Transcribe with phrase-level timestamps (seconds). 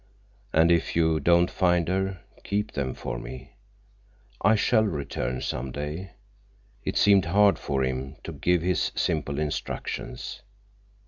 [0.51, 3.51] And if you don't find her, keep them for me.
[4.41, 6.13] I shall return some day."
[6.83, 10.41] It seemed hard for him to give his simple instructions.